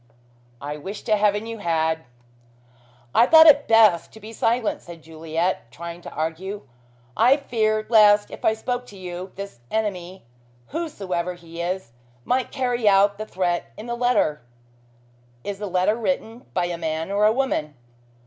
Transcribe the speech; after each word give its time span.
"I 0.59 0.77
wish 0.77 1.03
to 1.03 1.15
heaven 1.15 1.45
you 1.45 1.59
had!" 1.59 2.05
"I 3.13 3.27
thought 3.27 3.45
it 3.45 3.67
best 3.67 4.11
to 4.13 4.19
be 4.19 4.33
silent," 4.33 4.81
said 4.81 5.03
Juliet, 5.03 5.69
trying 5.71 6.01
to 6.01 6.09
argue. 6.11 6.63
"I 7.15 7.37
feared 7.37 7.91
lest 7.91 8.31
if 8.31 8.43
I 8.43 8.55
spoke 8.55 8.87
to 8.87 8.97
you, 8.97 9.31
this 9.35 9.59
enemy, 9.69 10.23
whosoever 10.69 11.35
he 11.35 11.61
is, 11.61 11.91
might 12.25 12.49
carry 12.51 12.89
out 12.89 13.19
the 13.19 13.27
threat 13.27 13.71
in 13.77 13.85
the 13.85 13.93
letter." 13.93 14.41
"Is 15.43 15.59
the 15.59 15.67
letter 15.67 15.95
written 15.95 16.47
by 16.55 16.65
a 16.65 16.79
man 16.79 17.11
or 17.11 17.25
a 17.27 17.31
woman?" 17.31 17.75